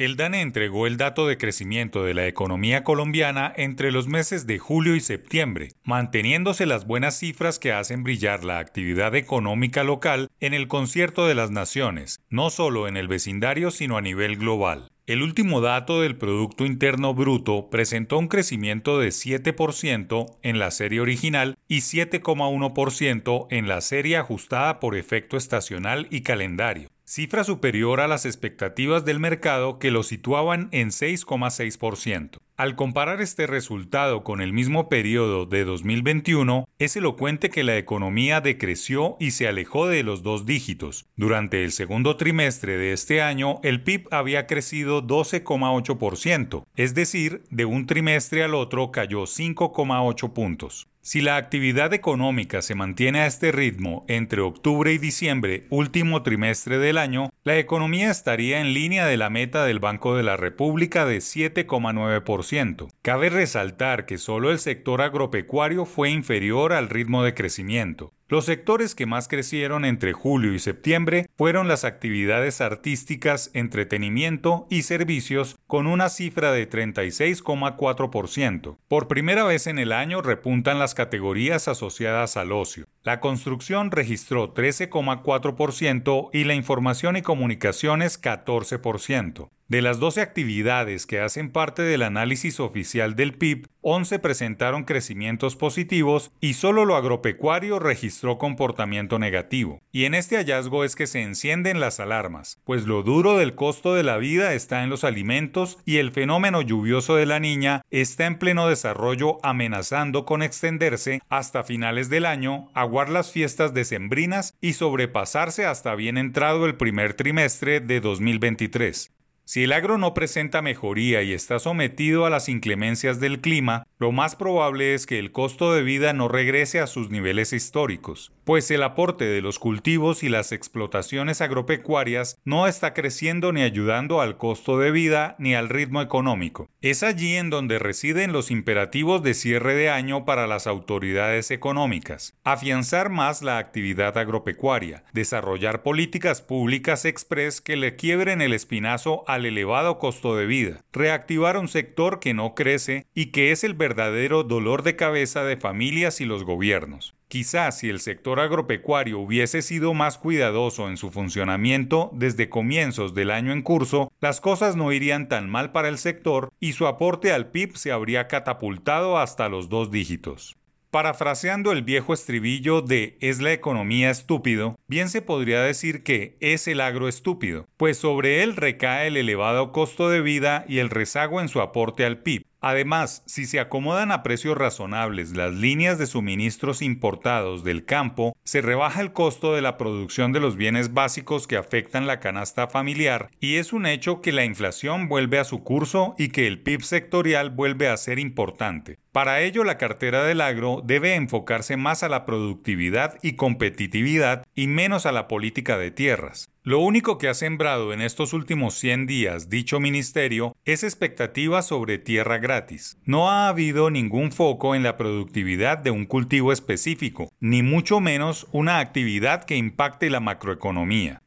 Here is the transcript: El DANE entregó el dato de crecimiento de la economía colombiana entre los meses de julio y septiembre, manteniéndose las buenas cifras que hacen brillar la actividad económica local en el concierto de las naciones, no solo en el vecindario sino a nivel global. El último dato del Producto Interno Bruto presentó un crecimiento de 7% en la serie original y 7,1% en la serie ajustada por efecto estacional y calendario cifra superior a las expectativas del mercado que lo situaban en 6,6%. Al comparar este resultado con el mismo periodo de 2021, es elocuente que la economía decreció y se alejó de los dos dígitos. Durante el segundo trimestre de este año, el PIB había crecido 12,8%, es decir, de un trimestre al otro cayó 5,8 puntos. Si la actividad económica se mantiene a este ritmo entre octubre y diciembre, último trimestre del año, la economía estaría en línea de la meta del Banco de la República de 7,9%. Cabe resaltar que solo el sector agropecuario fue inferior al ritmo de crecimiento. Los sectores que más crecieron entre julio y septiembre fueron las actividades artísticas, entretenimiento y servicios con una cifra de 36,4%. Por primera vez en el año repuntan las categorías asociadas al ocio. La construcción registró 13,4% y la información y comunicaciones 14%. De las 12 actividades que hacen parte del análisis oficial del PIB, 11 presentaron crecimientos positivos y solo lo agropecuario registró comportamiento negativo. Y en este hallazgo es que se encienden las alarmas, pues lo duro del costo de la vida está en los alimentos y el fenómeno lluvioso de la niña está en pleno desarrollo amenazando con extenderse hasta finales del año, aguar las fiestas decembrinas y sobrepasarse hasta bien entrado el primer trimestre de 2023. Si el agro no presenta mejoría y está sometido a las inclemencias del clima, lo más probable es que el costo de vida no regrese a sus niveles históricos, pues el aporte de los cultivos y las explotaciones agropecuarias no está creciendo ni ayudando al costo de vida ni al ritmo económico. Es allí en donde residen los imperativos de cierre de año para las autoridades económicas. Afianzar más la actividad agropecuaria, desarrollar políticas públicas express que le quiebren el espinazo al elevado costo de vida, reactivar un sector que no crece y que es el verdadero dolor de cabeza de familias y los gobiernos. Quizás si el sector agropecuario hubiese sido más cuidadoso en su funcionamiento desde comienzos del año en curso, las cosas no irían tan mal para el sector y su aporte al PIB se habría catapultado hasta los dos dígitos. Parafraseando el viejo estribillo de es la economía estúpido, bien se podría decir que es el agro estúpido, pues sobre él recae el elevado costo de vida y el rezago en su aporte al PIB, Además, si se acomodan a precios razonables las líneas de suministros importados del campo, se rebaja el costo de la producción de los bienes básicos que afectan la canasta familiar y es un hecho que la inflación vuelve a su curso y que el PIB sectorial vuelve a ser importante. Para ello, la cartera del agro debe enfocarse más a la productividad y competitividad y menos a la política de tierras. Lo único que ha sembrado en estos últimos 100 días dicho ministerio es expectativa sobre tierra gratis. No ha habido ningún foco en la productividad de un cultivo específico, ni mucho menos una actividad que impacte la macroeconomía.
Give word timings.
El 0.00 0.16
DANE 0.16 0.40
entregó 0.40 0.86
el 0.86 0.96
dato 0.96 1.26
de 1.26 1.36
crecimiento 1.36 2.04
de 2.04 2.14
la 2.14 2.26
economía 2.26 2.84
colombiana 2.84 3.52
entre 3.54 3.92
los 3.92 4.08
meses 4.08 4.46
de 4.46 4.58
julio 4.58 4.96
y 4.96 5.00
septiembre, 5.00 5.72
manteniéndose 5.84 6.64
las 6.64 6.86
buenas 6.86 7.18
cifras 7.18 7.58
que 7.58 7.74
hacen 7.74 8.02
brillar 8.02 8.42
la 8.42 8.60
actividad 8.60 9.14
económica 9.14 9.84
local 9.84 10.30
en 10.40 10.54
el 10.54 10.68
concierto 10.68 11.26
de 11.26 11.34
las 11.34 11.50
naciones, 11.50 12.18
no 12.30 12.48
solo 12.48 12.88
en 12.88 12.96
el 12.96 13.08
vecindario 13.08 13.70
sino 13.70 13.98
a 13.98 14.00
nivel 14.00 14.38
global. 14.38 14.90
El 15.10 15.24
último 15.24 15.60
dato 15.60 16.02
del 16.02 16.14
Producto 16.14 16.64
Interno 16.64 17.14
Bruto 17.14 17.68
presentó 17.68 18.16
un 18.16 18.28
crecimiento 18.28 19.00
de 19.00 19.08
7% 19.08 20.38
en 20.44 20.60
la 20.60 20.70
serie 20.70 21.00
original 21.00 21.58
y 21.66 21.78
7,1% 21.78 23.48
en 23.50 23.66
la 23.66 23.80
serie 23.80 24.18
ajustada 24.18 24.78
por 24.78 24.94
efecto 24.94 25.36
estacional 25.36 26.06
y 26.10 26.20
calendario 26.20 26.90
cifra 27.10 27.42
superior 27.42 28.00
a 28.00 28.06
las 28.06 28.24
expectativas 28.24 29.04
del 29.04 29.18
mercado 29.18 29.80
que 29.80 29.90
lo 29.90 30.04
situaban 30.04 30.68
en 30.70 30.90
6,6%. 30.90 32.38
Al 32.60 32.76
comparar 32.76 33.22
este 33.22 33.46
resultado 33.46 34.22
con 34.22 34.42
el 34.42 34.52
mismo 34.52 34.90
periodo 34.90 35.46
de 35.46 35.64
2021, 35.64 36.68
es 36.78 36.94
elocuente 36.94 37.48
que 37.48 37.64
la 37.64 37.78
economía 37.78 38.42
decreció 38.42 39.16
y 39.18 39.30
se 39.30 39.48
alejó 39.48 39.88
de 39.88 40.02
los 40.02 40.22
dos 40.22 40.44
dígitos. 40.44 41.06
Durante 41.16 41.64
el 41.64 41.72
segundo 41.72 42.18
trimestre 42.18 42.76
de 42.76 42.92
este 42.92 43.22
año, 43.22 43.60
el 43.62 43.82
PIB 43.82 44.08
había 44.10 44.46
crecido 44.46 45.02
12,8%, 45.02 46.66
es 46.76 46.94
decir, 46.94 47.44
de 47.48 47.64
un 47.64 47.86
trimestre 47.86 48.44
al 48.44 48.54
otro 48.54 48.90
cayó 48.90 49.22
5,8 49.22 50.34
puntos. 50.34 50.90
Si 51.02 51.22
la 51.22 51.38
actividad 51.38 51.94
económica 51.94 52.60
se 52.60 52.74
mantiene 52.74 53.20
a 53.20 53.26
este 53.26 53.52
ritmo 53.52 54.04
entre 54.06 54.42
octubre 54.42 54.92
y 54.92 54.98
diciembre, 54.98 55.66
último 55.70 56.22
trimestre 56.22 56.76
del 56.76 56.98
año, 56.98 57.30
la 57.42 57.56
economía 57.56 58.10
estaría 58.10 58.60
en 58.60 58.74
línea 58.74 59.06
de 59.06 59.16
la 59.16 59.30
meta 59.30 59.64
del 59.64 59.78
Banco 59.78 60.14
de 60.14 60.24
la 60.24 60.36
República 60.36 61.06
de 61.06 61.18
7,9%. 61.18 62.88
Cabe 63.00 63.30
resaltar 63.30 64.04
que 64.04 64.18
solo 64.18 64.50
el 64.50 64.58
sector 64.58 65.00
agropecuario 65.00 65.86
fue 65.86 66.10
inferior 66.10 66.74
al 66.74 66.90
ritmo 66.90 67.24
de 67.24 67.32
crecimiento. 67.32 68.12
Los 68.30 68.44
sectores 68.44 68.94
que 68.94 69.06
más 69.06 69.26
crecieron 69.26 69.84
entre 69.84 70.12
julio 70.12 70.54
y 70.54 70.60
septiembre 70.60 71.28
fueron 71.36 71.66
las 71.66 71.82
actividades 71.82 72.60
artísticas, 72.60 73.50
entretenimiento 73.54 74.68
y 74.70 74.82
servicios 74.82 75.58
con 75.66 75.88
una 75.88 76.08
cifra 76.08 76.52
de 76.52 76.70
36,4%. 76.70 78.76
Por 78.86 79.08
primera 79.08 79.42
vez 79.42 79.66
en 79.66 79.80
el 79.80 79.90
año 79.90 80.22
repuntan 80.22 80.78
las 80.78 80.94
categorías 80.94 81.66
asociadas 81.66 82.36
al 82.36 82.52
ocio. 82.52 82.86
La 83.02 83.18
construcción 83.20 83.90
registró 83.90 84.52
13,4% 84.52 86.28
y 86.34 86.44
la 86.44 86.54
información 86.54 87.16
y 87.16 87.22
comunicaciones 87.22 88.20
14%. 88.20 89.48
De 89.70 89.82
las 89.82 90.00
12 90.00 90.20
actividades 90.20 91.06
que 91.06 91.20
hacen 91.20 91.52
parte 91.52 91.82
del 91.82 92.02
análisis 92.02 92.58
oficial 92.58 93.14
del 93.14 93.34
PIB, 93.34 93.68
11 93.82 94.18
presentaron 94.18 94.82
crecimientos 94.82 95.54
positivos 95.54 96.32
y 96.40 96.54
solo 96.54 96.84
lo 96.84 96.96
agropecuario 96.96 97.78
registró 97.78 98.36
comportamiento 98.36 99.20
negativo. 99.20 99.80
Y 99.92 100.06
en 100.06 100.14
este 100.14 100.36
hallazgo 100.36 100.82
es 100.82 100.96
que 100.96 101.06
se 101.06 101.22
encienden 101.22 101.78
las 101.78 102.00
alarmas, 102.00 102.58
pues 102.64 102.84
lo 102.84 103.04
duro 103.04 103.38
del 103.38 103.54
costo 103.54 103.94
de 103.94 104.02
la 104.02 104.16
vida 104.16 104.54
está 104.54 104.82
en 104.82 104.90
los 104.90 105.04
alimentos 105.04 105.78
y 105.86 105.98
el 105.98 106.10
fenómeno 106.10 106.62
lluvioso 106.62 107.14
de 107.14 107.26
la 107.26 107.38
niña 107.38 107.82
está 107.90 108.26
en 108.26 108.40
pleno 108.40 108.66
desarrollo 108.66 109.38
amenazando 109.44 110.24
con 110.24 110.42
extenderse 110.42 111.22
hasta 111.28 111.62
finales 111.62 112.10
del 112.10 112.26
año, 112.26 112.70
aguar 112.90 113.08
las 113.08 113.30
fiestas 113.30 113.72
decembrinas 113.72 114.58
y 114.60 114.72
sobrepasarse 114.72 115.64
hasta 115.64 115.94
bien 115.94 116.18
entrado 116.18 116.66
el 116.66 116.74
primer 116.74 117.14
trimestre 117.14 117.78
de 117.78 118.00
2023. 118.00 119.12
Si 119.44 119.62
el 119.62 119.72
agro 119.72 119.96
no 119.96 120.12
presenta 120.12 120.60
mejoría 120.60 121.22
y 121.22 121.32
está 121.32 121.60
sometido 121.60 122.26
a 122.26 122.30
las 122.30 122.48
inclemencias 122.48 123.20
del 123.20 123.40
clima, 123.40 123.86
lo 124.00 124.10
más 124.10 124.34
probable 124.34 124.94
es 124.94 125.06
que 125.06 125.20
el 125.20 125.30
costo 125.30 125.72
de 125.72 125.84
vida 125.84 126.12
no 126.12 126.26
regrese 126.26 126.80
a 126.80 126.88
sus 126.88 127.10
niveles 127.10 127.52
históricos, 127.52 128.32
pues 128.50 128.68
el 128.72 128.82
aporte 128.82 129.26
de 129.26 129.42
los 129.42 129.60
cultivos 129.60 130.24
y 130.24 130.28
las 130.28 130.50
explotaciones 130.50 131.40
agropecuarias 131.40 132.36
no 132.44 132.66
está 132.66 132.94
creciendo 132.94 133.52
ni 133.52 133.62
ayudando 133.62 134.20
al 134.20 134.38
costo 134.38 134.76
de 134.76 134.90
vida 134.90 135.36
ni 135.38 135.54
al 135.54 135.68
ritmo 135.68 136.02
económico. 136.02 136.68
Es 136.80 137.04
allí 137.04 137.36
en 137.36 137.48
donde 137.48 137.78
residen 137.78 138.32
los 138.32 138.50
imperativos 138.50 139.22
de 139.22 139.34
cierre 139.34 139.74
de 139.74 139.90
año 139.90 140.24
para 140.24 140.48
las 140.48 140.66
autoridades 140.66 141.52
económicas. 141.52 142.34
Afianzar 142.42 143.08
más 143.08 143.40
la 143.40 143.58
actividad 143.58 144.18
agropecuaria, 144.18 145.04
desarrollar 145.12 145.84
políticas 145.84 146.42
públicas 146.42 147.04
express 147.04 147.60
que 147.60 147.76
le 147.76 147.94
quiebren 147.94 148.42
el 148.42 148.52
espinazo 148.52 149.22
al 149.28 149.46
elevado 149.46 150.00
costo 150.00 150.34
de 150.34 150.46
vida, 150.46 150.84
reactivar 150.90 151.56
un 151.56 151.68
sector 151.68 152.18
que 152.18 152.34
no 152.34 152.56
crece 152.56 153.06
y 153.14 153.26
que 153.26 153.52
es 153.52 153.62
el 153.62 153.74
verdadero 153.74 154.42
dolor 154.42 154.82
de 154.82 154.96
cabeza 154.96 155.44
de 155.44 155.56
familias 155.56 156.20
y 156.20 156.24
los 156.24 156.42
gobiernos. 156.42 157.14
Quizás 157.30 157.78
si 157.78 157.88
el 157.88 158.00
sector 158.00 158.40
agropecuario 158.40 159.20
hubiese 159.20 159.62
sido 159.62 159.94
más 159.94 160.18
cuidadoso 160.18 160.88
en 160.88 160.96
su 160.96 161.12
funcionamiento 161.12 162.10
desde 162.12 162.48
comienzos 162.48 163.14
del 163.14 163.30
año 163.30 163.52
en 163.52 163.62
curso, 163.62 164.10
las 164.20 164.40
cosas 164.40 164.74
no 164.74 164.90
irían 164.90 165.28
tan 165.28 165.48
mal 165.48 165.70
para 165.70 165.86
el 165.86 165.98
sector 165.98 166.52
y 166.58 166.72
su 166.72 166.88
aporte 166.88 167.30
al 167.30 167.52
PIB 167.52 167.76
se 167.76 167.92
habría 167.92 168.26
catapultado 168.26 169.16
hasta 169.16 169.48
los 169.48 169.68
dos 169.68 169.92
dígitos. 169.92 170.56
Parafraseando 170.90 171.70
el 171.70 171.84
viejo 171.84 172.14
estribillo 172.14 172.82
de 172.82 173.16
es 173.20 173.40
la 173.40 173.52
economía 173.52 174.10
estúpido, 174.10 174.76
bien 174.88 175.08
se 175.08 175.22
podría 175.22 175.62
decir 175.62 176.02
que 176.02 176.36
es 176.40 176.66
el 176.66 176.80
agro 176.80 177.06
estúpido, 177.06 177.68
pues 177.76 177.96
sobre 177.96 178.42
él 178.42 178.56
recae 178.56 179.06
el 179.06 179.16
elevado 179.16 179.70
costo 179.70 180.10
de 180.10 180.20
vida 180.20 180.64
y 180.66 180.78
el 180.78 180.90
rezago 180.90 181.40
en 181.40 181.48
su 181.48 181.60
aporte 181.60 182.04
al 182.04 182.18
PIB, 182.18 182.44
Además, 182.60 183.22
si 183.26 183.46
se 183.46 183.58
acomodan 183.58 184.12
a 184.12 184.22
precios 184.22 184.56
razonables 184.56 185.34
las 185.34 185.54
líneas 185.54 185.98
de 185.98 186.06
suministros 186.06 186.82
importados 186.82 187.64
del 187.64 187.86
campo, 187.86 188.36
se 188.44 188.60
rebaja 188.60 189.00
el 189.00 189.12
costo 189.12 189.54
de 189.54 189.62
la 189.62 189.78
producción 189.78 190.32
de 190.32 190.40
los 190.40 190.56
bienes 190.56 190.92
básicos 190.92 191.46
que 191.46 191.56
afectan 191.56 192.06
la 192.06 192.20
canasta 192.20 192.68
familiar 192.68 193.30
y 193.40 193.56
es 193.56 193.72
un 193.72 193.86
hecho 193.86 194.20
que 194.20 194.32
la 194.32 194.44
inflación 194.44 195.08
vuelve 195.08 195.38
a 195.38 195.44
su 195.44 195.62
curso 195.64 196.14
y 196.18 196.28
que 196.28 196.46
el 196.46 196.60
PIB 196.60 196.82
sectorial 196.82 197.48
vuelve 197.48 197.88
a 197.88 197.96
ser 197.96 198.18
importante. 198.18 198.98
Para 199.12 199.40
ello, 199.40 199.64
la 199.64 199.78
cartera 199.78 200.22
del 200.22 200.40
agro 200.40 200.82
debe 200.84 201.14
enfocarse 201.14 201.76
más 201.76 202.02
a 202.02 202.08
la 202.08 202.26
productividad 202.26 203.18
y 203.22 203.32
competitividad 203.32 204.46
y 204.54 204.66
menos 204.66 205.06
a 205.06 205.12
la 205.12 205.26
política 205.26 205.78
de 205.78 205.90
tierras. 205.90 206.50
Lo 206.62 206.80
único 206.80 207.16
que 207.16 207.28
ha 207.28 207.32
sembrado 207.32 207.94
en 207.94 208.02
estos 208.02 208.34
últimos 208.34 208.74
100 208.74 209.06
días 209.06 209.48
dicho 209.48 209.80
ministerio 209.80 210.54
es 210.66 210.84
expectativa 210.84 211.62
sobre 211.62 211.96
tierra 211.96 212.36
gratis. 212.36 212.98
No 213.06 213.30
ha 213.30 213.48
habido 213.48 213.90
ningún 213.90 214.30
foco 214.30 214.74
en 214.74 214.82
la 214.82 214.98
productividad 214.98 215.78
de 215.78 215.90
un 215.90 216.04
cultivo 216.04 216.52
específico, 216.52 217.32
ni 217.40 217.62
mucho 217.62 218.00
menos 218.00 218.46
una 218.52 218.78
actividad 218.78 219.44
que 219.44 219.56
impacte 219.56 220.10
la 220.10 220.20
macroeconomía. 220.20 221.22